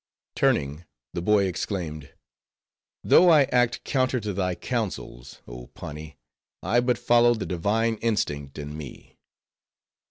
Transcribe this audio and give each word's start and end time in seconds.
Turning, 0.35 0.83
the 1.13 1.21
boy 1.21 1.43
exclaimed—"Though 1.45 3.29
I 3.29 3.43
act 3.43 3.83
counter 3.83 4.19
to 4.21 4.33
thy 4.33 4.55
counsels, 4.55 5.43
oh 5.47 5.67
Pani, 5.67 6.17
I 6.63 6.79
but 6.79 6.97
follow 6.97 7.35
the 7.35 7.45
divine 7.45 7.97
instinct 7.97 8.57
in 8.57 8.75
me." 8.75 9.19